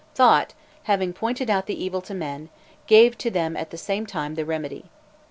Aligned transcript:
Thot, 0.15 0.55
having 0.85 1.13
pointed 1.13 1.47
out 1.47 1.67
the 1.67 1.79
evil 1.83 2.01
to 2.01 2.15
men, 2.15 2.49
gave 2.87 3.15
to 3.19 3.29
them 3.29 3.55
at 3.55 3.69
the 3.69 3.77
same 3.77 4.07
time 4.07 4.33
the 4.33 4.45
remedy. 4.45 4.85